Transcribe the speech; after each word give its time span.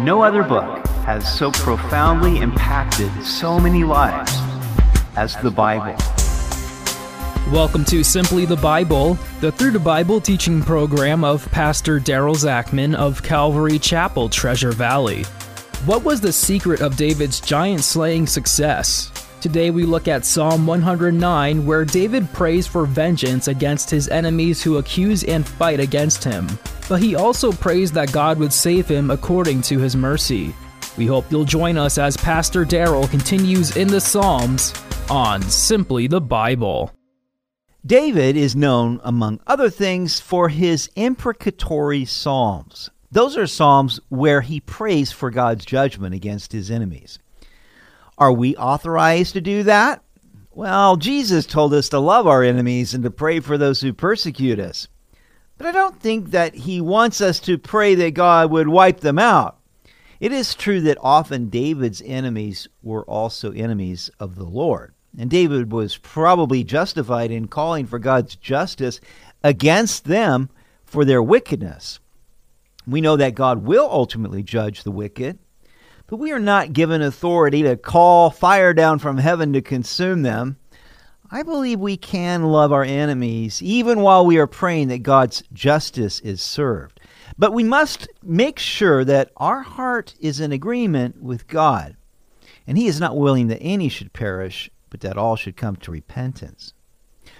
No 0.00 0.22
other 0.22 0.44
book 0.44 0.86
has 1.06 1.26
so 1.36 1.50
profoundly 1.50 2.38
impacted 2.38 3.10
so 3.24 3.58
many 3.58 3.82
lives 3.82 4.32
as 5.16 5.34
the 5.42 5.50
Bible. 5.50 5.96
Welcome 7.52 7.84
to 7.86 8.04
Simply 8.04 8.44
the 8.44 8.54
Bible, 8.54 9.18
the 9.40 9.50
Through 9.50 9.72
the 9.72 9.80
Bible 9.80 10.20
teaching 10.20 10.62
program 10.62 11.24
of 11.24 11.50
Pastor 11.50 11.98
Daryl 11.98 12.36
Zachman 12.36 12.94
of 12.94 13.24
Calvary 13.24 13.80
Chapel, 13.80 14.28
Treasure 14.28 14.70
Valley. 14.70 15.24
What 15.84 16.04
was 16.04 16.20
the 16.20 16.32
secret 16.32 16.80
of 16.80 16.96
David's 16.96 17.40
giant 17.40 17.82
slaying 17.82 18.28
success? 18.28 19.10
Today 19.40 19.72
we 19.72 19.82
look 19.82 20.06
at 20.06 20.24
Psalm 20.24 20.64
109, 20.64 21.66
where 21.66 21.84
David 21.84 22.32
prays 22.32 22.68
for 22.68 22.86
vengeance 22.86 23.48
against 23.48 23.90
his 23.90 24.08
enemies 24.10 24.62
who 24.62 24.76
accuse 24.76 25.24
and 25.24 25.44
fight 25.44 25.80
against 25.80 26.22
him 26.22 26.46
but 26.88 27.02
he 27.02 27.14
also 27.14 27.52
prays 27.52 27.92
that 27.92 28.12
God 28.12 28.38
would 28.38 28.52
save 28.52 28.88
him 28.88 29.10
according 29.10 29.62
to 29.62 29.78
his 29.78 29.94
mercy. 29.94 30.54
We 30.96 31.06
hope 31.06 31.30
you'll 31.30 31.44
join 31.44 31.76
us 31.76 31.98
as 31.98 32.16
Pastor 32.16 32.64
Daryl 32.64 33.08
continues 33.10 33.76
in 33.76 33.88
the 33.88 34.00
Psalms 34.00 34.74
on 35.10 35.42
Simply 35.42 36.06
the 36.06 36.20
Bible. 36.20 36.90
David 37.86 38.36
is 38.36 38.56
known, 38.56 39.00
among 39.04 39.40
other 39.46 39.70
things, 39.70 40.18
for 40.18 40.48
his 40.48 40.90
imprecatory 40.96 42.04
psalms. 42.04 42.90
Those 43.10 43.36
are 43.36 43.46
psalms 43.46 44.00
where 44.08 44.40
he 44.40 44.60
prays 44.60 45.12
for 45.12 45.30
God's 45.30 45.64
judgment 45.64 46.14
against 46.14 46.52
his 46.52 46.70
enemies. 46.70 47.18
Are 48.18 48.32
we 48.32 48.56
authorized 48.56 49.34
to 49.34 49.40
do 49.40 49.62
that? 49.62 50.02
Well, 50.50 50.96
Jesus 50.96 51.46
told 51.46 51.72
us 51.72 51.88
to 51.90 52.00
love 52.00 52.26
our 52.26 52.42
enemies 52.42 52.92
and 52.92 53.04
to 53.04 53.10
pray 53.10 53.38
for 53.40 53.56
those 53.56 53.80
who 53.80 53.92
persecute 53.92 54.58
us. 54.58 54.88
But 55.58 55.66
I 55.66 55.72
don't 55.72 56.00
think 56.00 56.30
that 56.30 56.54
he 56.54 56.80
wants 56.80 57.20
us 57.20 57.40
to 57.40 57.58
pray 57.58 57.96
that 57.96 58.14
God 58.14 58.50
would 58.52 58.68
wipe 58.68 59.00
them 59.00 59.18
out. 59.18 59.58
It 60.20 60.32
is 60.32 60.54
true 60.54 60.80
that 60.82 60.98
often 61.00 61.48
David's 61.48 62.02
enemies 62.04 62.68
were 62.82 63.04
also 63.04 63.52
enemies 63.52 64.10
of 64.18 64.36
the 64.36 64.44
Lord. 64.44 64.94
And 65.18 65.28
David 65.28 65.72
was 65.72 65.96
probably 65.96 66.62
justified 66.62 67.30
in 67.30 67.48
calling 67.48 67.86
for 67.86 67.98
God's 67.98 68.36
justice 68.36 69.00
against 69.42 70.04
them 70.04 70.48
for 70.84 71.04
their 71.04 71.22
wickedness. 71.22 71.98
We 72.86 73.00
know 73.00 73.16
that 73.16 73.34
God 73.34 73.64
will 73.64 73.88
ultimately 73.90 74.42
judge 74.42 74.82
the 74.82 74.90
wicked, 74.90 75.38
but 76.06 76.16
we 76.16 76.32
are 76.32 76.38
not 76.38 76.72
given 76.72 77.02
authority 77.02 77.62
to 77.64 77.76
call 77.76 78.30
fire 78.30 78.72
down 78.72 78.98
from 78.98 79.18
heaven 79.18 79.52
to 79.52 79.60
consume 79.60 80.22
them. 80.22 80.56
I 81.30 81.42
believe 81.42 81.78
we 81.78 81.98
can 81.98 82.44
love 82.44 82.72
our 82.72 82.84
enemies 82.84 83.62
even 83.62 84.00
while 84.00 84.24
we 84.24 84.38
are 84.38 84.46
praying 84.46 84.88
that 84.88 85.02
God's 85.02 85.42
justice 85.52 86.20
is 86.20 86.40
served. 86.40 87.00
But 87.36 87.52
we 87.52 87.64
must 87.64 88.08
make 88.22 88.58
sure 88.58 89.04
that 89.04 89.30
our 89.36 89.60
heart 89.60 90.14
is 90.20 90.40
in 90.40 90.52
agreement 90.52 91.22
with 91.22 91.46
God. 91.46 91.96
And 92.66 92.78
He 92.78 92.86
is 92.86 92.98
not 92.98 93.16
willing 93.16 93.48
that 93.48 93.60
any 93.60 93.90
should 93.90 94.14
perish, 94.14 94.70
but 94.88 95.00
that 95.00 95.18
all 95.18 95.36
should 95.36 95.56
come 95.56 95.76
to 95.76 95.90
repentance. 95.90 96.72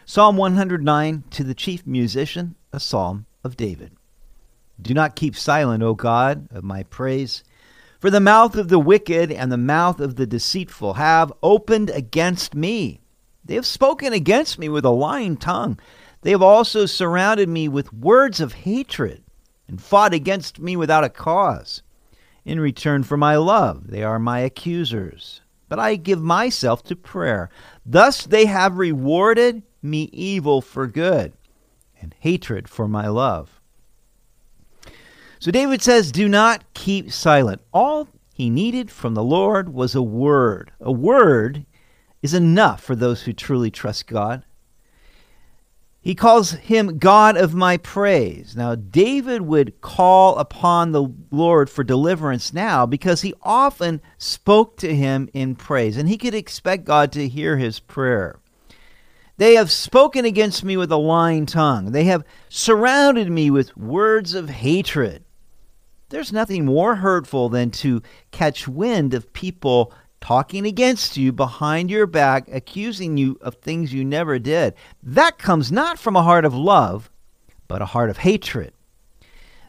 Psalm 0.05 0.37
109 0.37 1.25
to 1.31 1.45
the 1.45 1.55
chief 1.55 1.87
musician, 1.87 2.57
a 2.73 2.81
psalm 2.81 3.25
of 3.43 3.57
David. 3.57 3.93
Do 4.81 4.93
not 4.93 5.17
keep 5.17 5.35
silent, 5.35 5.83
O 5.83 5.95
God, 5.95 6.49
of 6.53 6.63
my 6.63 6.83
praise. 6.85 7.43
For 8.01 8.11
the 8.11 8.21
mouth 8.21 8.55
of 8.55 8.69
the 8.69 8.79
wicked 8.79 9.33
and 9.33 9.51
the 9.51 9.57
mouth 9.57 9.99
of 9.99 10.17
the 10.17 10.27
deceitful 10.27 10.95
have 10.95 11.33
opened 11.43 11.91
against 11.91 12.55
me. 12.55 13.01
They 13.49 13.55
have 13.55 13.67
spoken 13.67 14.13
against 14.13 14.59
me 14.59 14.69
with 14.69 14.85
a 14.85 14.91
lying 14.91 15.39
tongue. 15.39 15.81
They 16.21 16.31
have 16.33 16.43
also 16.43 16.85
surrounded 16.85 17.49
me 17.49 17.67
with 17.67 17.95
words 17.95 18.41
of 18.41 18.53
hatred 18.53 19.25
and 19.67 19.81
fought 19.81 20.13
against 20.13 20.61
me 20.61 20.77
without 20.77 21.03
a 21.03 21.09
cause. 21.09 21.83
In 22.45 22.61
return 22.61 23.05
for 23.05 23.17
my 23.17 23.37
love, 23.37 23.89
they 23.89 24.03
are 24.03 24.19
my 24.19 24.41
accusers. 24.41 25.41
But 25.69 25.79
I 25.79 25.97
give 25.97 26.21
myself 26.21 26.83
to 26.85 26.97
prayer. 26.97 27.49
Thus 27.87 28.27
they 28.27 28.45
have 28.45 28.77
rewarded 28.77 29.63
me 29.83 30.11
evil 30.13 30.61
for 30.61 30.87
good 30.87 31.33
and 32.01 32.15
hatred 32.21 32.69
for 32.69 32.87
my 32.87 33.09
love. 33.09 33.61
So 35.39 35.51
David 35.51 35.81
says, 35.81 36.13
Do 36.13 36.29
not 36.29 36.65
keep 36.75 37.11
silent. 37.11 37.63
All 37.73 38.09
he 38.35 38.51
needed 38.51 38.91
from 38.91 39.15
the 39.15 39.23
Lord 39.23 39.73
was 39.73 39.95
a 39.95 40.03
word. 40.03 40.71
A 40.81 40.93
word 40.93 41.65
is 42.23 42.35
enough 42.35 42.83
for 42.83 42.95
those 42.95 43.23
who 43.23 43.33
truly 43.33 43.71
trust 43.71 44.07
God. 44.07 44.45
He 46.01 46.15
calls 46.15 46.53
him 46.53 46.99
God 46.99 47.37
of 47.37 47.55
my 47.55 47.77
praise. 47.77 48.57
Now, 48.57 48.75
David 48.75 49.43
would 49.43 49.81
call 49.81 50.37
upon 50.37 50.93
the 50.93 51.13
Lord 51.31 51.69
for 51.69 51.85
deliverance 51.85 52.53
now 52.53 52.87
because 52.87 53.23
he 53.23 53.35
often 53.43 54.01
spoke 54.17 54.77
to 54.79 54.95
him 54.95 55.29
in 55.35 55.55
praise, 55.55 55.97
and 55.97 56.09
he 56.09 56.17
could 56.17 56.35
expect 56.35 56.85
God 56.85 57.13
to 57.13 57.29
hear 57.29 57.57
his 57.57 57.81
prayer. 57.81 58.39
They 59.37 59.55
have 59.55 59.71
spoken 59.71 60.25
against 60.25 60.65
me 60.65 60.77
with 60.77 60.91
a 60.91 60.97
lying 60.97 61.47
tongue. 61.47 61.93
They 61.93 62.05
have 62.05 62.25
surrounded 62.49 63.31
me 63.31 63.51
with 63.51 63.77
words 63.77 64.35
of 64.35 64.49
hatred. 64.49 65.25
There's 66.09 66.33
nothing 66.33 66.65
more 66.65 66.97
hurtful 66.97 67.49
than 67.49 67.71
to 67.73 68.03
catch 68.31 68.67
wind 68.67 69.15
of 69.15 69.33
people 69.33 69.93
talking 70.21 70.67
against 70.67 71.17
you 71.17 71.33
behind 71.33 71.91
your 71.91 72.07
back, 72.07 72.49
accusing 72.51 73.17
you 73.17 73.39
of 73.41 73.55
things 73.57 73.93
you 73.93 74.05
never 74.05 74.39
did. 74.39 74.75
That 75.03 75.39
comes 75.39 75.73
not 75.73 75.99
from 75.99 76.17
a 76.17 76.23
heart 76.23 76.45
of 76.45 76.55
love, 76.55 77.11
but 77.67 77.83
a 77.83 77.87
heart 77.87 78.11
of 78.11 78.19
hatred. 78.19 78.73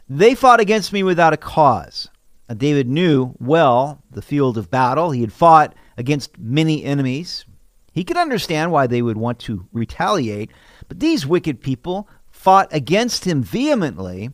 They 0.08 0.34
fought 0.34 0.60
against 0.60 0.92
me 0.92 1.02
without 1.02 1.32
a 1.32 1.36
cause. 1.36 2.08
David 2.56 2.88
knew 2.88 3.34
well 3.38 4.02
the 4.10 4.22
field 4.22 4.58
of 4.58 4.70
battle. 4.70 5.12
He 5.12 5.20
had 5.20 5.32
fought 5.32 5.74
against 5.96 6.36
many 6.38 6.82
enemies. 6.84 7.44
He 7.92 8.02
could 8.02 8.16
understand 8.16 8.72
why 8.72 8.86
they 8.86 9.02
would 9.02 9.16
want 9.16 9.38
to 9.40 9.66
retaliate, 9.72 10.50
but 10.88 10.98
these 10.98 11.26
wicked 11.26 11.60
people 11.60 12.08
fought 12.30 12.68
against 12.72 13.24
him 13.24 13.42
vehemently 13.42 14.30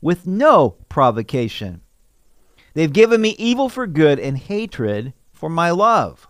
with 0.00 0.26
no 0.26 0.70
provocation. 0.88 1.82
They've 2.74 2.92
given 2.92 3.20
me 3.20 3.36
evil 3.38 3.68
for 3.68 3.86
good 3.86 4.18
and 4.18 4.38
hatred 4.38 5.12
for 5.40 5.48
my 5.48 5.70
love. 5.70 6.28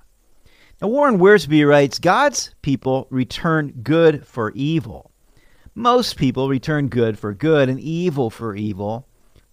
Now, 0.80 0.88
Warren 0.88 1.18
Wiersbe 1.18 1.68
writes 1.68 1.98
God's 1.98 2.54
people 2.62 3.08
return 3.10 3.80
good 3.82 4.24
for 4.24 4.52
evil. 4.52 5.10
Most 5.74 6.16
people 6.16 6.48
return 6.48 6.88
good 6.88 7.18
for 7.18 7.34
good 7.34 7.68
and 7.68 7.80
evil 7.80 8.30
for 8.30 8.54
evil, 8.54 9.08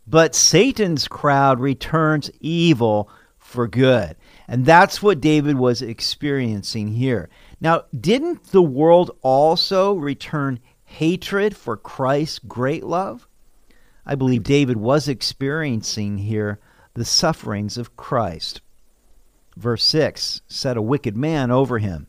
but 0.06 0.36
Satan's 0.36 1.08
crowd 1.08 1.60
returns 1.60 2.30
evil 2.40 3.10
for 3.40 3.68
good. 3.68 4.16
And 4.48 4.64
that's 4.64 5.02
what 5.02 5.22
David 5.22 5.58
was 5.58 5.82
experiencing 5.82 6.90
here. 6.90 7.28
Now, 7.60 7.86
didn't 8.00 8.52
the 8.52 8.62
world 8.62 9.18
also 9.22 9.94
return 9.94 10.60
hatred 10.86 11.58
for 11.58 11.76
Christ's 11.78 12.40
great 12.40 12.84
love? 12.84 13.28
I 14.06 14.14
believe 14.14 14.44
David 14.44 14.78
was 14.78 15.08
experiencing 15.08 16.20
here 16.20 16.60
the 16.94 17.06
sufferings 17.06 17.78
of 17.78 17.98
Christ. 17.98 18.62
Verse 19.58 19.84
6 19.86 20.42
Set 20.48 20.78
a 20.78 20.82
wicked 20.82 21.18
man 21.18 21.50
over 21.50 21.80
him, 21.80 22.08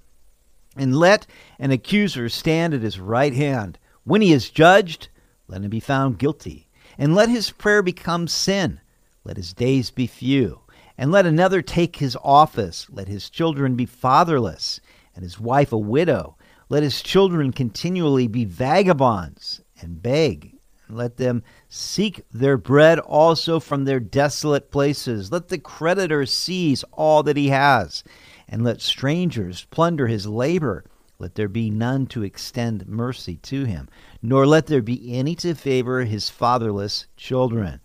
and 0.77 0.95
let 0.95 1.27
an 1.59 1.71
accuser 1.71 2.29
stand 2.29 2.75
at 2.75 2.83
his 2.83 3.01
right 3.01 3.33
hand. 3.33 3.79
When 4.05 4.21
he 4.21 4.33
is 4.33 4.51
judged, 4.51 5.09
let 5.47 5.63
him 5.63 5.71
be 5.71 5.81
found 5.81 6.19
guilty, 6.19 6.69
and 6.99 7.15
let 7.15 7.31
his 7.31 7.51
prayer 7.51 7.83
become 7.83 8.29
sin. 8.29 8.81
Let 9.25 9.39
his 9.39 9.55
days 9.55 9.91
be 9.91 10.07
few, 10.07 10.61
and 10.99 11.11
let 11.11 11.25
another 11.25 11.63
take 11.63 11.97
his 11.97 12.19
office. 12.23 12.87
Let 12.91 13.09
his 13.09 13.31
children 13.31 13.77
be 13.77 13.87
fatherless, 13.87 14.81
and 15.15 15.23
his 15.23 15.41
wife 15.41 15.73
a 15.73 15.79
widow. 15.79 16.37
Let 16.69 16.83
his 16.83 17.01
children 17.01 17.53
continually 17.53 18.29
be 18.29 18.45
vagabonds 18.45 19.63
and 19.81 20.03
beg 20.03 20.58
let 20.91 21.17
them 21.17 21.43
seek 21.69 22.23
their 22.33 22.57
bread 22.57 22.99
also 22.99 23.61
from 23.61 23.85
their 23.85 24.01
desolate 24.01 24.71
places. 24.71 25.31
Let 25.31 25.49
the 25.49 25.59
creditor 25.59 26.27
seize 26.27 26.85
all 26.93 27.23
that 27.25 27.37
he 27.37 27.49
has, 27.49 28.03
and 28.49 28.65
let 28.65 28.81
strangers 28.81 29.67
plunder 29.71 30.07
his 30.07 30.27
labor. 30.27 30.85
Let 31.19 31.35
there 31.35 31.49
be 31.49 31.69
none 31.71 32.07
to 32.09 32.23
extend 32.23 32.87
mercy 32.87 33.37
to 33.39 33.65
him, 33.65 33.89
nor 34.23 34.47
let 34.47 34.67
there 34.67 34.83
be 34.83 35.15
any 35.15 35.35
to 35.37 35.55
favor 35.55 36.05
his 36.05 36.31
fatherless 36.31 37.07
children. 37.17 37.81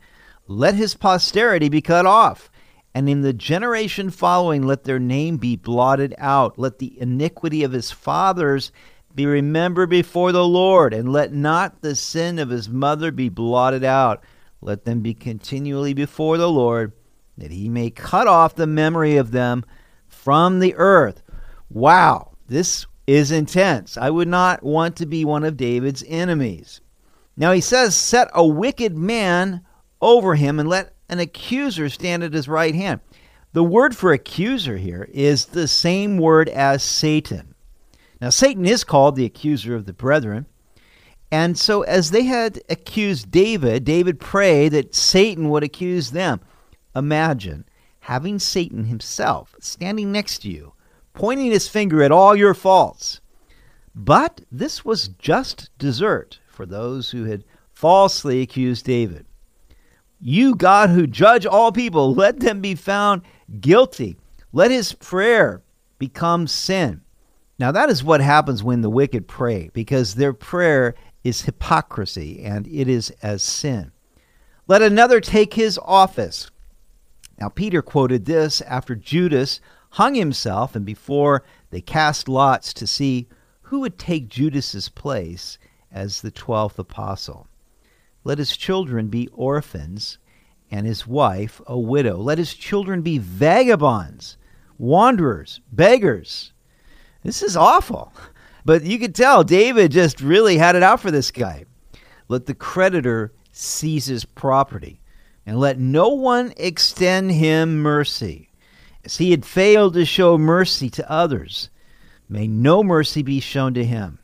Let 0.48 0.76
his 0.76 0.94
posterity 0.94 1.70
be 1.70 1.82
cut 1.82 2.06
off, 2.06 2.52
and 2.94 3.10
in 3.10 3.22
the 3.22 3.34
generation 3.34 4.12
following 4.12 4.68
let 4.68 4.84
their 4.84 5.00
name 5.00 5.38
be 5.38 5.56
blotted 5.56 6.14
out. 6.18 6.60
Let 6.60 6.78
the 6.78 7.00
iniquity 7.02 7.64
of 7.64 7.72
his 7.72 7.92
fathers 7.92 8.72
be 9.16 9.26
remembered 9.26 9.90
before 9.90 10.32
the 10.32 10.46
Lord, 10.46 10.94
and 10.94 11.12
let 11.12 11.34
not 11.34 11.82
the 11.82 11.96
sin 11.96 12.40
of 12.40 12.50
his 12.50 12.68
mother 12.68 13.12
be 13.12 13.30
blotted 13.30 13.84
out. 13.84 14.24
Let 14.62 14.86
them 14.86 15.02
be 15.02 15.14
continually 15.14 15.94
before 15.94 16.38
the 16.38 16.50
Lord, 16.50 16.94
that 17.38 17.52
he 17.52 17.70
may 17.70 17.90
cut 17.90 18.28
off 18.28 18.56
the 18.56 18.68
memory 18.68 19.18
of 19.18 19.32
them 19.32 19.66
from 20.08 20.60
the 20.60 20.74
earth. 20.76 21.22
Wow, 21.70 22.32
this 22.48 22.86
is 23.08 23.32
intense. 23.32 23.98
I 23.98 24.10
would 24.10 24.28
not 24.28 24.64
want 24.64 24.96
to 24.98 25.06
be 25.06 25.26
one 25.26 25.44
of 25.44 25.58
David's 25.58 26.04
enemies. 26.08 26.82
Now 27.36 27.52
he 27.52 27.62
says, 27.62 27.96
Set 27.96 28.30
a 28.34 28.46
wicked 28.46 28.96
man 28.96 29.66
over 30.02 30.36
him, 30.36 30.60
and 30.60 30.70
let 30.70 30.94
an 31.10 31.20
accuser 31.20 31.90
stand 31.90 32.24
at 32.24 32.34
his 32.34 32.48
right 32.48 32.74
hand. 32.74 33.02
The 33.54 33.64
word 33.64 33.96
for 33.96 34.14
accuser 34.14 34.78
here 34.78 35.08
is 35.14 35.46
the 35.46 35.68
same 35.68 36.18
word 36.18 36.50
as 36.50 36.84
Satan. 36.84 37.53
Now, 38.24 38.30
Satan 38.30 38.66
is 38.66 38.86
called 38.86 39.18
the 39.18 39.26
accuser 39.26 39.76
of 39.76 39.86
the 39.86 39.92
brethren. 39.92 40.46
And 41.30 41.58
so, 41.58 41.82
as 41.82 42.12
they 42.12 42.24
had 42.24 42.62
accused 42.70 43.30
David, 43.30 43.84
David 43.84 44.18
prayed 44.18 44.70
that 44.70 44.96
Satan 44.96 45.50
would 45.50 45.62
accuse 45.62 46.12
them. 46.12 46.40
Imagine 46.96 47.66
having 48.00 48.40
Satan 48.40 48.86
himself 48.86 49.56
standing 49.60 50.14
next 50.14 50.40
to 50.44 50.50
you, 50.50 50.72
pointing 51.14 51.52
his 51.52 51.68
finger 51.68 52.02
at 52.02 52.14
all 52.14 52.34
your 52.34 52.54
faults. 52.54 53.20
But 53.94 54.40
this 54.50 54.86
was 54.86 55.10
just 55.10 55.78
desert 55.78 56.40
for 56.48 56.66
those 56.66 57.12
who 57.12 57.26
had 57.26 57.44
falsely 57.74 58.42
accused 58.42 58.86
David. 58.86 59.26
You, 60.22 60.56
God, 60.56 60.92
who 60.92 61.08
judge 61.08 61.46
all 61.46 61.74
people, 61.74 62.16
let 62.16 62.40
them 62.40 62.62
be 62.62 62.76
found 62.76 63.24
guilty. 63.60 64.16
Let 64.54 64.72
his 64.72 64.94
prayer 64.94 65.62
become 66.00 66.48
sin. 66.48 67.02
Now, 67.60 67.72
that 67.72 67.90
is 67.90 68.04
what 68.04 68.22
happens 68.22 68.64
when 68.64 68.82
the 68.82 68.90
wicked 68.90 69.28
pray, 69.28 69.70
because 69.74 70.16
their 70.16 70.34
prayer 70.34 70.96
is 71.24 71.44
hypocrisy 71.44 72.44
and 72.44 72.68
it 72.68 72.88
is 72.88 73.12
as 73.22 73.44
sin. 73.44 73.92
Let 74.68 74.82
another 74.82 75.20
take 75.20 75.54
his 75.54 75.80
office. 75.84 76.50
Now, 77.40 77.50
Peter 77.50 77.82
quoted 77.82 78.26
this 78.26 78.62
after 78.62 78.96
Judas 78.96 79.60
hung 79.92 80.16
himself 80.16 80.76
and 80.76 80.86
before 80.86 81.44
they 81.70 81.82
cast 81.82 82.28
lots 82.28 82.74
to 82.74 82.88
see 82.88 83.28
who 83.64 83.82
would 83.82 84.00
take 84.00 84.30
Judas's 84.30 84.90
place 84.90 85.58
as 85.92 86.22
the 86.22 86.32
twelfth 86.32 86.80
apostle. 86.80 87.48
Let 88.24 88.38
his 88.38 88.56
children 88.56 89.08
be 89.08 89.28
orphans, 89.34 90.18
and 90.72 90.88
his 90.88 91.06
wife 91.06 91.62
a 91.68 91.78
widow. 91.78 92.18
Let 92.18 92.38
his 92.38 92.54
children 92.54 93.02
be 93.02 93.18
vagabonds, 93.18 94.38
wanderers, 94.78 95.60
beggars. 95.72 96.53
This 97.24 97.42
is 97.42 97.56
awful. 97.56 98.14
But 98.66 98.84
you 98.84 99.00
could 99.00 99.16
tell 99.16 99.44
David 99.44 99.92
just 99.92 100.22
really 100.22 100.58
had 100.58 100.76
it 100.76 100.84
out 100.84 101.00
for 101.00 101.12
this 101.12 101.32
guy. 101.32 101.66
Let 102.28 102.46
the 102.46 102.54
creditor 102.54 103.34
seize 103.52 104.06
his 104.06 104.26
property, 104.26 105.02
and 105.46 105.60
let 105.60 105.78
no 105.78 106.10
one 106.10 106.54
extend 106.58 107.32
him 107.32 107.82
mercy. 107.82 108.50
As 109.06 109.18
he 109.18 109.32
had 109.32 109.46
failed 109.46 109.94
to 109.96 110.06
show 110.06 110.38
mercy 110.38 110.90
to 110.92 111.12
others, 111.12 111.70
may 112.30 112.48
no 112.48 112.84
mercy 112.84 113.22
be 113.22 113.40
shown 113.40 113.74
to 113.74 113.84
him. 113.84 114.20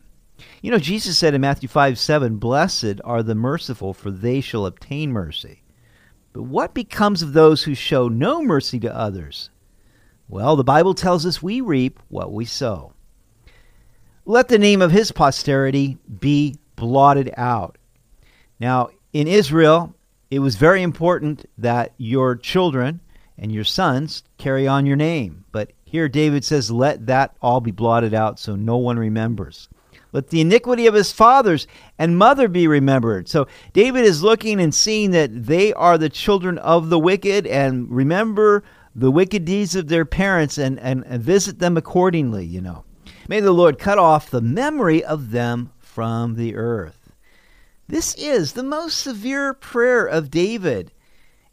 You 0.62 0.72
know, 0.72 0.80
Jesus 0.80 1.18
said 1.18 1.34
in 1.34 1.42
Matthew 1.42 1.68
5 1.68 2.00
7, 2.00 2.38
Blessed 2.38 3.02
are 3.04 3.22
the 3.22 3.36
merciful, 3.36 3.94
for 3.94 4.10
they 4.10 4.40
shall 4.40 4.66
obtain 4.66 5.12
mercy. 5.12 5.64
But 6.32 6.44
what 6.44 6.74
becomes 6.74 7.22
of 7.22 7.34
those 7.34 7.64
who 7.64 7.76
show 7.76 8.08
no 8.08 8.42
mercy 8.42 8.80
to 8.80 8.96
others? 8.96 9.50
Well, 10.30 10.56
the 10.56 10.64
Bible 10.64 10.94
tells 10.94 11.26
us 11.26 11.42
we 11.42 11.60
reap 11.60 12.00
what 12.08 12.32
we 12.32 12.46
sow. 12.46 12.94
Let 14.26 14.48
the 14.48 14.60
name 14.60 14.80
of 14.80 14.92
his 14.92 15.12
posterity 15.12 15.98
be 16.20 16.56
blotted 16.76 17.34
out. 17.36 17.80
Now, 18.60 18.90
in 19.12 19.28
Israel, 19.28 19.96
it 20.30 20.38
was 20.38 20.56
very 20.56 20.84
important 20.84 21.50
that 21.58 21.94
your 21.98 22.36
children 22.36 23.02
and 23.40 23.52
your 23.52 23.64
sons 23.64 24.22
carry 24.38 24.68
on 24.68 24.86
your 24.86 24.96
name. 24.96 25.46
But 25.52 25.72
here 25.84 26.08
David 26.08 26.46
says, 26.46 26.70
Let 26.70 27.08
that 27.08 27.36
all 27.42 27.60
be 27.60 27.72
blotted 27.72 28.14
out 28.14 28.38
so 28.38 28.56
no 28.56 28.78
one 28.78 29.00
remembers. 29.00 29.68
Let 30.12 30.30
the 30.30 30.42
iniquity 30.42 30.86
of 30.86 30.94
his 30.94 31.12
fathers 31.12 31.66
and 31.98 32.18
mother 32.18 32.48
be 32.48 32.68
remembered. 32.68 33.28
So 33.28 33.48
David 33.74 34.06
is 34.06 34.22
looking 34.22 34.62
and 34.62 34.74
seeing 34.74 35.10
that 35.12 35.46
they 35.46 35.74
are 35.74 35.98
the 35.98 36.10
children 36.10 36.60
of 36.60 36.90
the 36.90 37.00
wicked 37.00 37.48
and 37.48 37.90
remember 37.90 38.64
the 38.96 39.12
wicked 39.12 39.46
deeds 39.46 39.76
of 39.76 39.88
their 39.88 40.06
parents 40.06 40.58
and, 40.58 40.80
and, 40.80 41.04
and 41.06 41.24
visit 41.24 41.60
them 41.60 41.78
accordingly, 41.78 42.46
you 42.46 42.62
know. 42.62 42.84
May 43.28 43.40
the 43.40 43.52
Lord 43.52 43.78
cut 43.78 44.00
off 44.00 44.30
the 44.30 44.42
memory 44.42 45.04
of 45.04 45.32
them 45.32 45.72
from 45.80 46.36
the 46.36 46.56
earth. 46.56 47.12
This 47.88 48.16
is 48.16 48.54
the 48.54 48.64
most 48.64 49.00
severe 49.00 49.54
prayer 49.54 50.06
of 50.06 50.32
David, 50.32 50.92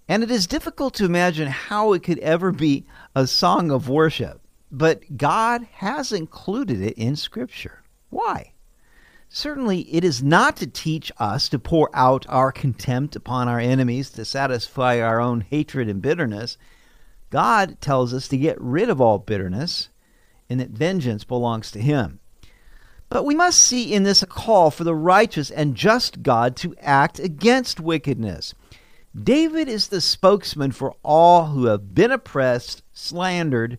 and 0.09 0.23
it 0.23 0.31
is 0.31 0.47
difficult 0.47 0.95
to 0.95 1.05
imagine 1.05 1.49
how 1.49 1.93
it 1.93 2.03
could 2.03 2.19
ever 2.21 2.53
be 2.53 2.87
a 3.15 3.27
song 3.27 3.71
of 3.71 3.89
worship. 3.89 4.41
But 4.71 5.17
God 5.17 5.67
has 5.75 6.13
included 6.13 6.81
it 6.81 6.95
in 6.99 7.17
Scripture. 7.17 7.83
Why? 8.11 8.53
Certainly, 9.29 9.81
it 9.93 10.05
is 10.05 10.23
not 10.23 10.57
to 10.59 10.67
teach 10.67 11.11
us 11.19 11.49
to 11.49 11.59
pour 11.59 11.91
out 11.95 12.27
our 12.29 12.53
contempt 12.53 13.17
upon 13.17 13.49
our 13.49 13.59
enemies 13.59 14.11
to 14.11 14.25
satisfy 14.25 15.01
our 15.01 15.21
own 15.21 15.41
hatred 15.41 15.89
and 15.89 16.01
bitterness. 16.01 16.59
God 17.31 17.81
tells 17.81 18.15
us 18.15 18.29
to 18.29 18.37
get 18.37 18.61
rid 18.61 18.89
of 18.89 19.01
all 19.01 19.19
bitterness 19.19 19.89
and 20.49 20.61
that 20.61 20.71
vengeance 20.71 21.25
belongs 21.25 21.71
to 21.73 21.81
Him. 21.81 22.21
But 23.09 23.25
we 23.25 23.35
must 23.35 23.61
see 23.61 23.93
in 23.93 24.03
this 24.03 24.23
a 24.23 24.27
call 24.27 24.71
for 24.71 24.85
the 24.85 24.95
righteous 24.95 25.51
and 25.51 25.77
just 25.77 26.23
God 26.23 26.57
to 26.57 26.75
act 26.81 27.19
against 27.19 27.81
wickedness. 27.81 28.55
David 29.21 29.69
is 29.69 29.89
the 29.89 30.01
spokesman 30.01 30.73
for 30.73 30.95
all 31.03 31.47
who 31.47 31.67
have 31.67 31.95
been 31.95 32.11
oppressed, 32.11 32.83
slandered, 32.93 33.79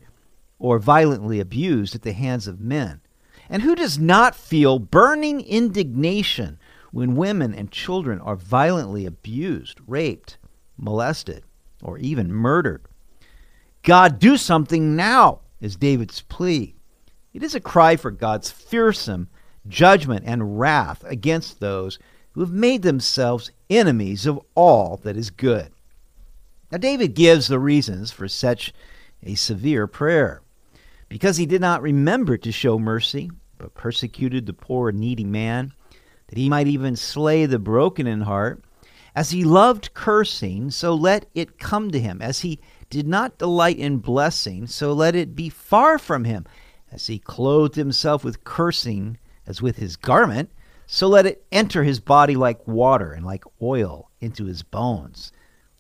or 0.60 0.80
violently 0.80 1.40
abused 1.40 1.94
at 1.94 2.02
the 2.02 2.14
hands 2.14 2.48
of 2.48 2.60
men. 2.60 3.02
And 3.50 3.62
who 3.62 3.76
does 3.76 4.00
not 4.00 4.36
feel 4.36 4.80
burning 4.80 5.42
indignation 5.42 6.60
when 6.92 7.16
women 7.16 7.54
and 7.54 7.72
children 7.72 8.20
are 8.20 8.36
violently 8.36 9.06
abused, 9.06 9.80
raped, 9.86 10.38
molested, 10.78 11.44
or 11.82 11.98
even 11.98 12.34
murdered? 12.34 12.88
God, 13.88 14.20
do 14.20 14.36
something 14.36 14.98
now, 14.98 15.40
is 15.62 15.78
David's 15.78 16.20
plea. 16.20 16.76
It 17.34 17.42
is 17.42 17.56
a 17.56 17.62
cry 17.62 17.96
for 17.96 18.12
God's 18.12 18.52
fearsome 18.52 19.30
judgment 19.66 20.26
and 20.28 20.60
wrath 20.60 21.06
against 21.06 21.62
those 21.62 21.98
who 22.32 22.42
have 22.42 22.52
made 22.52 22.82
themselves 22.82 23.50
enemies 23.70 24.26
of 24.26 24.42
all 24.56 24.98
that 25.04 25.16
is 25.16 25.30
good. 25.30 25.72
Now, 26.70 26.80
David 26.80 27.14
gives 27.14 27.48
the 27.48 27.60
reasons 27.60 28.12
for 28.12 28.28
such 28.28 28.74
a 29.24 29.36
severe 29.36 29.88
prayer 29.88 30.42
because 31.08 31.38
he 31.38 31.46
did 31.46 31.62
not 31.62 31.82
remember 31.82 32.36
to 32.36 32.52
show 32.52 32.78
mercy, 32.78 33.32
but 33.58 33.74
persecuted 33.74 34.48
the 34.48 34.54
poor 34.54 34.92
needy 34.92 35.24
man, 35.24 35.72
that 36.28 36.38
he 36.38 36.50
might 36.50 36.68
even 36.68 36.98
slay 36.98 37.46
the 37.46 37.58
broken 37.58 38.06
in 38.06 38.20
heart. 38.20 38.62
As 39.16 39.32
he 39.32 39.46
loved 39.46 39.94
cursing, 39.94 40.72
so 40.72 40.94
let 40.94 41.28
it 41.34 41.58
come 41.58 41.90
to 41.92 42.02
him. 42.02 42.22
As 42.22 42.42
he 42.42 42.60
did 42.90 43.08
not 43.08 43.38
delight 43.38 43.78
in 43.78 43.98
blessing, 43.98 44.68
so 44.68 44.94
let 44.94 45.16
it 45.16 45.36
be 45.36 45.50
far 45.50 45.98
from 45.98 46.24
him. 46.24 46.46
As 46.92 47.08
he 47.08 47.20
clothed 47.20 47.76
himself 47.76 48.24
with 48.24 48.44
cursing 48.44 49.18
as 49.46 49.62
with 49.62 49.78
his 49.78 49.96
garment, 49.96 50.52
so 50.86 51.08
let 51.08 51.26
it 51.26 51.46
enter 51.52 51.84
his 51.84 52.00
body 52.00 52.36
like 52.36 52.66
water 52.68 53.12
and 53.12 53.26
like 53.26 53.44
oil 53.62 54.10
into 54.22 54.46
his 54.46 54.64
bones. 54.64 55.32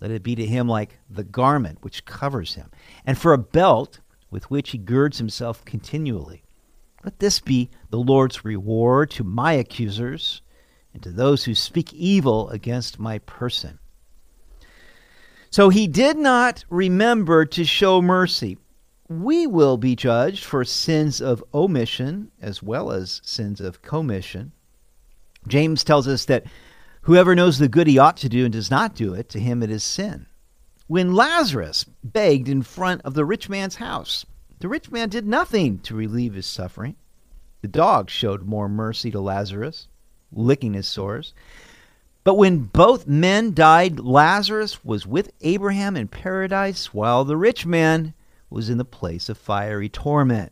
Let 0.01 0.11
it 0.11 0.21
be 0.21 0.35
to 0.35 0.45
him 0.45 0.67
like 0.67 0.99
the 1.09 1.23
garment 1.23 1.79
which 1.81 2.05
covers 2.05 2.55
him, 2.55 2.69
and 3.05 3.17
for 3.17 3.33
a 3.33 3.37
belt 3.37 4.01
with 4.29 4.51
which 4.51 4.71
he 4.71 4.77
girds 4.77 5.17
himself 5.17 5.63
continually. 5.63 6.43
Let 7.03 7.19
this 7.19 7.39
be 7.39 7.69
the 7.89 7.97
Lord's 7.99 8.43
reward 8.43 9.11
to 9.11 9.23
my 9.23 9.53
accusers 9.53 10.41
and 10.93 11.01
to 11.03 11.11
those 11.11 11.45
who 11.45 11.55
speak 11.55 11.93
evil 11.93 12.49
against 12.49 12.99
my 12.99 13.19
person. 13.19 13.79
So 15.49 15.69
he 15.69 15.87
did 15.87 16.17
not 16.17 16.65
remember 16.69 17.45
to 17.45 17.63
show 17.63 18.01
mercy. 18.01 18.57
We 19.09 19.47
will 19.47 19.77
be 19.77 19.95
judged 19.95 20.43
for 20.43 20.65
sins 20.65 21.21
of 21.21 21.43
omission 21.53 22.31
as 22.41 22.61
well 22.61 22.91
as 22.91 23.21
sins 23.23 23.61
of 23.61 23.81
commission. 23.81 24.51
James 25.47 25.83
tells 25.83 26.07
us 26.07 26.25
that 26.25 26.45
whoever 27.01 27.33
knows 27.33 27.57
the 27.57 27.69
good 27.69 27.87
he 27.87 27.97
ought 27.97 28.17
to 28.17 28.29
do 28.29 28.43
and 28.43 28.51
does 28.51 28.69
not 28.69 28.95
do 28.95 29.13
it, 29.13 29.29
to 29.29 29.39
him 29.39 29.63
it 29.63 29.71
is 29.71 29.83
sin. 29.83 30.25
When 30.87 31.13
Lazarus 31.13 31.85
begged 32.03 32.49
in 32.49 32.61
front 32.61 33.01
of 33.03 33.13
the 33.13 33.25
rich 33.25 33.49
man's 33.49 33.75
house, 33.75 34.25
the 34.59 34.67
rich 34.67 34.91
man 34.91 35.09
did 35.09 35.25
nothing 35.25 35.79
to 35.79 35.95
relieve 35.95 36.33
his 36.33 36.45
suffering. 36.45 36.95
The 37.61 37.67
dog 37.67 38.09
showed 38.09 38.43
more 38.43 38.67
mercy 38.67 39.11
to 39.11 39.19
Lazarus, 39.19 39.87
licking 40.31 40.73
his 40.73 40.87
sores. 40.87 41.33
But 42.27 42.35
when 42.35 42.63
both 42.63 43.07
men 43.07 43.53
died, 43.53 44.01
Lazarus 44.01 44.83
was 44.83 45.07
with 45.07 45.31
Abraham 45.39 45.95
in 45.95 46.09
paradise, 46.09 46.93
while 46.93 47.23
the 47.23 47.37
rich 47.37 47.65
man 47.65 48.13
was 48.49 48.69
in 48.69 48.77
the 48.77 48.83
place 48.83 49.29
of 49.29 49.37
fiery 49.37 49.87
torment. 49.87 50.51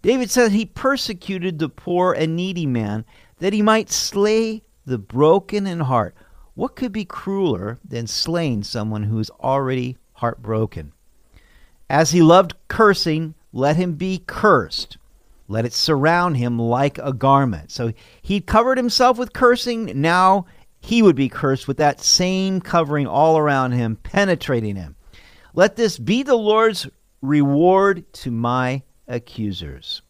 David 0.00 0.30
said 0.30 0.52
he 0.52 0.64
persecuted 0.64 1.58
the 1.58 1.68
poor 1.68 2.12
and 2.12 2.36
needy 2.36 2.66
man 2.66 3.04
that 3.40 3.52
he 3.52 3.62
might 3.62 3.90
slay 3.90 4.62
the 4.86 4.96
broken 4.96 5.66
in 5.66 5.80
heart. 5.80 6.14
What 6.54 6.76
could 6.76 6.92
be 6.92 7.04
crueler 7.04 7.80
than 7.84 8.06
slaying 8.06 8.62
someone 8.62 9.02
who 9.02 9.18
is 9.18 9.30
already 9.40 9.96
heartbroken? 10.12 10.92
As 11.90 12.12
he 12.12 12.22
loved 12.22 12.54
cursing, 12.68 13.34
let 13.52 13.74
him 13.74 13.94
be 13.94 14.22
cursed. 14.24 14.98
Let 15.46 15.64
it 15.64 15.72
surround 15.72 16.36
him 16.36 16.58
like 16.58 16.98
a 16.98 17.12
garment. 17.12 17.70
So 17.70 17.92
he 18.22 18.40
covered 18.40 18.78
himself 18.78 19.18
with 19.18 19.32
cursing. 19.32 20.00
Now 20.00 20.46
he 20.80 21.02
would 21.02 21.16
be 21.16 21.28
cursed 21.28 21.68
with 21.68 21.76
that 21.78 22.00
same 22.00 22.60
covering 22.60 23.06
all 23.06 23.38
around 23.38 23.72
him, 23.72 23.96
penetrating 23.96 24.76
him. 24.76 24.96
Let 25.54 25.76
this 25.76 25.98
be 25.98 26.22
the 26.22 26.34
Lord's 26.34 26.88
reward 27.22 28.12
to 28.14 28.30
my 28.30 28.82
accusers. 29.06 30.02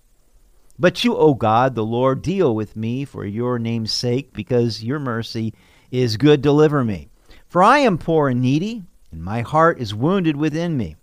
But 0.78 1.04
you, 1.04 1.16
O 1.16 1.34
God, 1.34 1.74
the 1.74 1.84
Lord, 1.84 2.22
deal 2.22 2.54
with 2.54 2.76
me 2.76 3.04
for 3.04 3.24
your 3.24 3.58
name's 3.58 3.92
sake, 3.92 4.32
because 4.32 4.82
your 4.82 4.98
mercy 4.98 5.54
is 5.92 6.16
good. 6.16 6.42
Deliver 6.42 6.82
me. 6.82 7.08
For 7.46 7.62
I 7.62 7.78
am 7.78 7.98
poor 7.98 8.28
and 8.28 8.40
needy, 8.40 8.82
and 9.12 9.22
my 9.22 9.42
heart 9.42 9.78
is 9.78 9.94
wounded 9.94 10.36
within 10.36 10.76
me. 10.76 10.96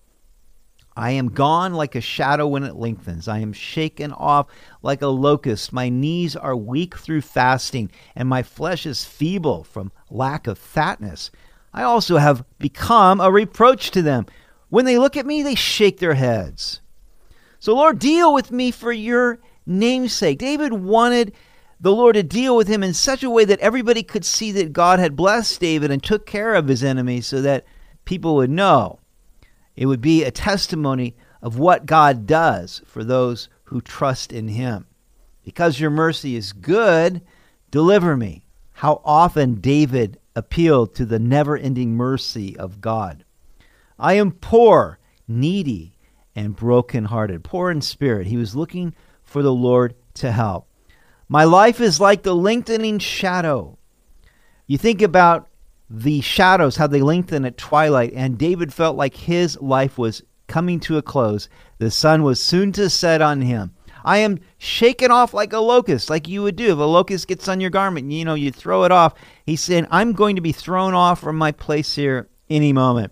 I 0.96 1.12
am 1.12 1.30
gone 1.30 1.74
like 1.74 1.96
a 1.96 2.02
shadow 2.02 2.48
when 2.48 2.64
it 2.64 2.76
lengthens. 2.76 3.28
I 3.28 3.40
am 3.40 3.54
shaken 3.54 4.12
off 4.12 4.48
like 4.82 5.02
a 5.02 5.08
locust. 5.08 5.72
My 5.72 5.90
knees 5.90 6.36
are 6.36 6.56
weak 6.56 6.98
through 6.98 7.22
fasting, 7.22 7.92
and 8.16 8.28
my 8.28 8.44
flesh 8.44 8.86
is 8.86 9.06
feeble 9.06 9.64
from 9.64 9.92
lack 10.10 10.48
of 10.48 10.58
fatness. 10.58 11.32
I 11.74 11.84
also 11.84 12.18
have 12.18 12.44
become 12.60 13.22
a 13.22 13.32
reproach 13.32 13.92
to 13.92 14.02
them. 14.02 14.26
When 14.70 14.86
they 14.86 14.98
look 14.98 15.16
at 15.16 15.26
me, 15.26 15.44
they 15.44 15.56
shake 15.56 16.00
their 16.00 16.16
heads. 16.16 16.82
So, 17.60 17.76
Lord, 17.76 18.00
deal 18.00 18.34
with 18.34 18.52
me 18.52 18.72
for 18.72 18.92
your 18.92 19.40
namesake. 19.66 20.40
David 20.40 20.74
wanted 20.74 21.34
the 21.80 21.92
Lord 21.92 22.16
to 22.16 22.24
deal 22.24 22.56
with 22.56 22.68
him 22.68 22.84
in 22.84 22.94
such 22.94 23.24
a 23.24 23.30
way 23.30 23.46
that 23.46 23.60
everybody 23.60 24.04
could 24.04 24.26
see 24.26 24.52
that 24.54 24.74
God 24.74 25.00
had 25.00 25.16
blessed 25.16 25.60
David 25.60 25.90
and 25.90 26.04
took 26.04 26.26
care 26.26 26.54
of 26.54 26.68
his 26.68 26.84
enemies 26.84 27.28
so 27.28 27.42
that 27.42 27.66
people 28.06 28.36
would 28.36 28.50
know. 28.50 29.00
It 29.76 29.86
would 29.86 30.02
be 30.02 30.24
a 30.24 30.32
testimony 30.32 31.16
of 31.42 31.58
what 31.58 31.86
God 31.86 32.28
does 32.28 32.82
for 32.86 33.04
those 33.04 33.50
who 33.66 33.82
trust 33.82 34.32
in 34.32 34.50
him. 34.50 34.86
Because 35.44 35.80
your 35.80 35.90
mercy 35.90 36.36
is 36.36 36.54
good, 36.54 37.22
deliver 37.72 38.16
me. 38.16 38.46
How 38.74 39.02
often 39.04 39.56
David 39.56 40.20
appealed 40.36 40.96
to 40.96 41.06
the 41.06 41.20
never 41.20 41.58
ending 41.58 41.96
mercy 41.96 42.56
of 42.58 42.82
God. 42.82 43.24
I 44.00 44.14
am 44.14 44.32
poor, 44.32 45.00
needy, 45.28 45.94
and 46.36 46.56
broken-hearted, 46.56 47.44
poor 47.44 47.70
in 47.70 47.82
spirit. 47.82 48.28
He 48.28 48.38
was 48.38 48.56
looking 48.56 48.96
for 49.24 49.42
the 49.42 49.54
Lord 49.54 49.96
to 50.16 50.32
help. 50.32 50.68
My 51.28 51.44
life 51.44 51.80
is 51.80 52.00
like 52.00 52.24
the 52.24 52.36
lengthening 52.36 53.00
shadow. 53.00 53.78
You 54.68 54.78
think 54.78 55.02
about 55.02 55.48
the 55.94 56.22
shadows, 56.22 56.78
how 56.78 56.88
they 56.88 57.02
lengthen 57.02 57.44
at 57.44 57.58
twilight, 57.58 58.14
and 58.16 58.38
David 58.38 58.74
felt 58.74 58.96
like 58.96 59.14
his 59.14 59.60
life 59.60 59.98
was 59.98 60.24
coming 60.48 60.80
to 60.82 60.98
a 60.98 61.02
close. 61.02 61.50
The 61.80 61.92
sun 61.92 62.24
was 62.24 62.42
soon 62.42 62.72
to 62.74 62.90
set 62.90 63.22
on 63.22 63.42
him. 63.42 63.74
I 64.06 64.20
am 64.20 64.40
shaken 64.58 65.12
off 65.12 65.34
like 65.34 65.52
a 65.52 65.60
locust, 65.60 66.10
like 66.10 66.30
you 66.30 66.44
would 66.44 66.56
do 66.56 66.72
if 66.72 66.78
a 66.78 66.84
locust 66.84 67.28
gets 67.28 67.48
on 67.50 67.60
your 67.60 67.70
garment. 67.70 68.10
You 68.10 68.24
know, 68.24 68.34
you 68.36 68.52
throw 68.52 68.86
it 68.86 68.92
off. 68.92 69.16
He's 69.46 69.62
saying, 69.62 69.86
I'm 69.92 70.14
going 70.14 70.38
to 70.38 70.42
be 70.42 70.54
thrown 70.54 70.94
off 70.94 71.20
from 71.20 71.36
my 71.36 71.52
place 71.52 71.96
here 71.96 72.30
any 72.50 72.72
moment. 72.72 73.12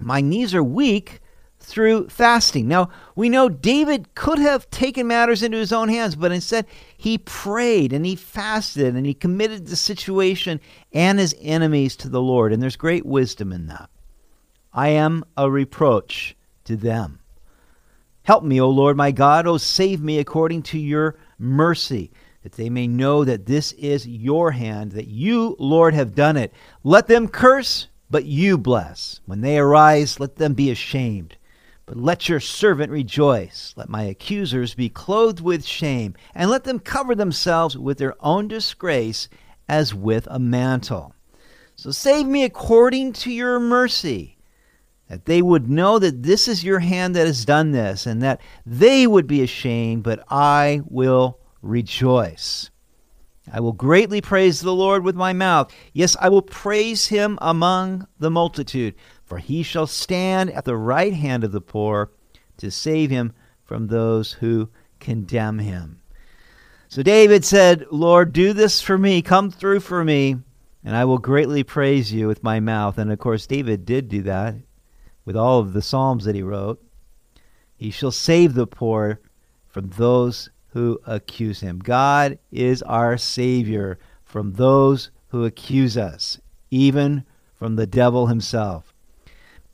My 0.00 0.20
knees 0.22 0.54
are 0.54 0.64
weak 0.64 1.20
through 1.66 2.08
fasting. 2.08 2.68
Now, 2.68 2.90
we 3.16 3.28
know 3.28 3.48
David 3.48 4.14
could 4.14 4.38
have 4.38 4.70
taken 4.70 5.08
matters 5.08 5.42
into 5.42 5.58
his 5.58 5.72
own 5.72 5.88
hands, 5.88 6.14
but 6.14 6.30
instead 6.30 6.64
he 6.96 7.18
prayed 7.18 7.92
and 7.92 8.06
he 8.06 8.14
fasted 8.14 8.94
and 8.94 9.04
he 9.04 9.14
committed 9.14 9.66
the 9.66 9.74
situation 9.74 10.60
and 10.92 11.18
his 11.18 11.34
enemies 11.40 11.96
to 11.96 12.08
the 12.08 12.22
Lord. 12.22 12.52
And 12.52 12.62
there's 12.62 12.76
great 12.76 13.04
wisdom 13.04 13.52
in 13.52 13.66
that. 13.66 13.90
I 14.72 14.90
am 14.90 15.24
a 15.36 15.50
reproach 15.50 16.36
to 16.66 16.76
them. 16.76 17.18
Help 18.22 18.44
me, 18.44 18.60
O 18.60 18.70
Lord 18.70 18.96
my 18.96 19.10
God. 19.10 19.48
O 19.48 19.56
save 19.56 20.00
me 20.00 20.20
according 20.20 20.62
to 20.64 20.78
your 20.78 21.16
mercy, 21.36 22.12
that 22.44 22.52
they 22.52 22.70
may 22.70 22.86
know 22.86 23.24
that 23.24 23.46
this 23.46 23.72
is 23.72 24.06
your 24.06 24.52
hand, 24.52 24.92
that 24.92 25.08
you, 25.08 25.56
Lord, 25.58 25.94
have 25.94 26.14
done 26.14 26.36
it. 26.36 26.52
Let 26.84 27.08
them 27.08 27.26
curse, 27.26 27.88
but 28.08 28.24
you 28.24 28.56
bless. 28.56 29.20
When 29.26 29.40
they 29.40 29.58
arise, 29.58 30.20
let 30.20 30.36
them 30.36 30.54
be 30.54 30.70
ashamed. 30.70 31.36
But 31.86 31.96
let 31.96 32.28
your 32.28 32.40
servant 32.40 32.90
rejoice. 32.90 33.72
Let 33.76 33.88
my 33.88 34.02
accusers 34.02 34.74
be 34.74 34.88
clothed 34.88 35.40
with 35.40 35.64
shame, 35.64 36.14
and 36.34 36.50
let 36.50 36.64
them 36.64 36.80
cover 36.80 37.14
themselves 37.14 37.78
with 37.78 37.98
their 37.98 38.14
own 38.18 38.48
disgrace 38.48 39.28
as 39.68 39.94
with 39.94 40.26
a 40.28 40.40
mantle. 40.40 41.14
So 41.76 41.92
save 41.92 42.26
me 42.26 42.42
according 42.42 43.12
to 43.14 43.30
your 43.30 43.60
mercy, 43.60 44.36
that 45.08 45.26
they 45.26 45.40
would 45.40 45.70
know 45.70 46.00
that 46.00 46.24
this 46.24 46.48
is 46.48 46.64
your 46.64 46.80
hand 46.80 47.14
that 47.14 47.26
has 47.26 47.44
done 47.44 47.70
this, 47.70 48.04
and 48.04 48.20
that 48.22 48.40
they 48.64 49.06
would 49.06 49.28
be 49.28 49.42
ashamed, 49.42 50.02
but 50.02 50.24
I 50.28 50.80
will 50.86 51.38
rejoice. 51.62 52.70
I 53.52 53.60
will 53.60 53.72
greatly 53.72 54.20
praise 54.20 54.60
the 54.60 54.74
Lord 54.74 55.04
with 55.04 55.14
my 55.14 55.32
mouth. 55.32 55.72
Yes, 55.92 56.16
I 56.20 56.30
will 56.30 56.42
praise 56.42 57.06
him 57.06 57.38
among 57.40 58.08
the 58.18 58.30
multitude 58.30 58.96
for 59.26 59.38
he 59.38 59.62
shall 59.62 59.86
stand 59.86 60.50
at 60.52 60.64
the 60.64 60.76
right 60.76 61.12
hand 61.12 61.44
of 61.44 61.52
the 61.52 61.60
poor 61.60 62.10
to 62.56 62.70
save 62.70 63.10
him 63.10 63.34
from 63.64 63.88
those 63.88 64.32
who 64.32 64.70
condemn 65.00 65.58
him. 65.58 66.00
So 66.88 67.02
David 67.02 67.44
said, 67.44 67.86
Lord, 67.90 68.32
do 68.32 68.52
this 68.52 68.80
for 68.80 68.96
me, 68.96 69.20
come 69.20 69.50
through 69.50 69.80
for 69.80 70.04
me, 70.04 70.36
and 70.84 70.96
I 70.96 71.04
will 71.04 71.18
greatly 71.18 71.64
praise 71.64 72.12
you 72.12 72.28
with 72.28 72.44
my 72.44 72.60
mouth. 72.60 72.96
And 72.96 73.12
of 73.12 73.18
course, 73.18 73.46
David 73.46 73.84
did 73.84 74.08
do 74.08 74.22
that 74.22 74.54
with 75.24 75.36
all 75.36 75.58
of 75.58 75.72
the 75.72 75.82
Psalms 75.82 76.24
that 76.24 76.36
he 76.36 76.42
wrote. 76.42 76.80
He 77.76 77.90
shall 77.90 78.12
save 78.12 78.54
the 78.54 78.68
poor 78.68 79.20
from 79.66 79.90
those 79.90 80.48
who 80.68 81.00
accuse 81.04 81.60
him. 81.60 81.80
God 81.80 82.38
is 82.52 82.82
our 82.82 83.18
Savior 83.18 83.98
from 84.24 84.52
those 84.52 85.10
who 85.28 85.44
accuse 85.44 85.96
us, 85.96 86.40
even 86.70 87.24
from 87.54 87.74
the 87.76 87.86
devil 87.86 88.28
himself. 88.28 88.94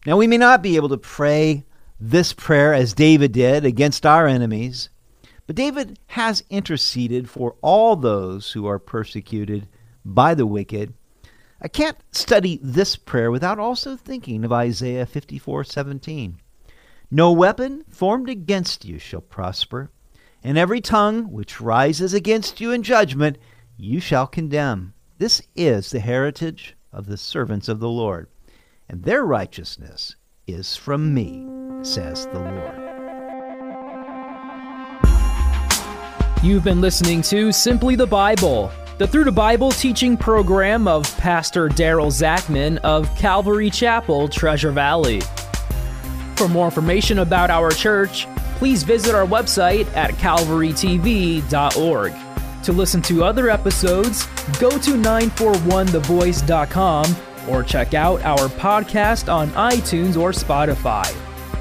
Now, 0.04 0.16
we 0.16 0.26
may 0.26 0.36
not 0.36 0.62
be 0.62 0.74
able 0.74 0.88
to 0.88 0.96
pray 0.96 1.64
this 2.00 2.32
prayer 2.32 2.74
as 2.74 2.92
David 2.92 3.30
did 3.30 3.64
against 3.64 4.04
our 4.04 4.26
enemies, 4.26 4.88
but 5.46 5.54
David 5.54 5.96
has 6.06 6.42
interceded 6.50 7.30
for 7.30 7.54
all 7.62 7.94
those 7.94 8.50
who 8.50 8.66
are 8.66 8.80
persecuted 8.80 9.68
by 10.04 10.34
the 10.34 10.46
wicked. 10.46 10.94
I 11.60 11.68
can't 11.68 11.98
study 12.10 12.58
this 12.60 12.96
prayer 12.96 13.30
without 13.30 13.60
also 13.60 13.96
thinking 13.96 14.44
of 14.44 14.50
Isaiah 14.50 15.06
54:17. 15.06 16.40
No 17.08 17.30
weapon 17.30 17.84
formed 17.88 18.28
against 18.28 18.84
you 18.84 18.98
shall 18.98 19.20
prosper, 19.20 19.92
and 20.42 20.58
every 20.58 20.80
tongue 20.80 21.30
which 21.30 21.60
rises 21.60 22.12
against 22.12 22.60
you 22.60 22.72
in 22.72 22.82
judgment 22.82 23.38
you 23.76 24.00
shall 24.00 24.26
condemn. 24.26 24.94
This 25.18 25.42
is 25.54 25.92
the 25.92 26.00
heritage 26.00 26.76
of 26.92 27.06
the 27.06 27.16
servants 27.16 27.68
of 27.68 27.78
the 27.78 27.88
Lord 27.88 28.26
and 28.92 29.02
their 29.02 29.24
righteousness 29.24 30.14
is 30.46 30.76
from 30.76 31.12
me, 31.14 31.48
says 31.82 32.26
the 32.26 32.38
Lord. 32.38 32.78
You've 36.42 36.62
been 36.62 36.82
listening 36.82 37.22
to 37.22 37.50
Simply 37.52 37.96
the 37.96 38.06
Bible, 38.06 38.70
the 38.98 39.06
Through 39.06 39.24
the 39.24 39.32
Bible 39.32 39.70
teaching 39.70 40.18
program 40.18 40.86
of 40.86 41.10
Pastor 41.16 41.70
Daryl 41.70 42.12
Zachman 42.12 42.76
of 42.78 43.08
Calvary 43.16 43.70
Chapel, 43.70 44.28
Treasure 44.28 44.72
Valley. 44.72 45.22
For 46.36 46.48
more 46.48 46.66
information 46.66 47.20
about 47.20 47.48
our 47.48 47.70
church, 47.70 48.26
please 48.56 48.82
visit 48.82 49.14
our 49.14 49.26
website 49.26 49.86
at 49.96 50.10
calvarytv.org. 50.12 52.12
To 52.64 52.72
listen 52.72 53.00
to 53.02 53.24
other 53.24 53.48
episodes, 53.48 54.26
go 54.60 54.70
to 54.70 54.90
941thevoice.com 54.90 57.16
or 57.48 57.62
check 57.62 57.94
out 57.94 58.22
our 58.22 58.48
podcast 58.48 59.32
on 59.32 59.50
iTunes 59.50 60.16
or 60.16 60.30
Spotify. 60.30 61.06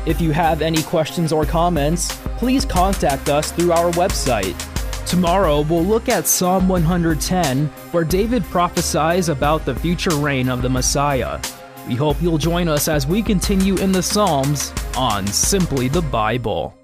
If 0.08 0.20
you 0.20 0.32
have 0.32 0.62
any 0.62 0.82
questions 0.84 1.32
or 1.32 1.46
comments, 1.46 2.16
please 2.38 2.66
contact 2.66 3.30
us 3.30 3.52
through 3.52 3.72
our 3.72 3.92
website. 3.92 4.58
Tomorrow, 5.06 5.62
we'll 5.62 5.84
look 5.84 6.10
at 6.10 6.28
Psalm 6.28 6.68
110, 6.68 7.68
where 7.92 8.04
David 8.04 8.44
prophesies 8.46 9.30
about 9.30 9.66
the 9.66 9.76
future 9.76 10.16
reign 10.16 10.50
of 10.50 10.62
the 10.62 10.70
Messiah. 10.70 11.40
We 11.88 11.96
hope 11.96 12.22
you'll 12.22 12.38
join 12.38 12.68
us 12.68 12.88
as 12.88 13.06
we 13.06 13.22
continue 13.22 13.78
in 13.78 13.92
the 13.92 14.04
Psalms 14.04 14.74
on 14.96 15.28
Simply 15.28 15.88
the 15.88 16.02
Bible. 16.02 16.81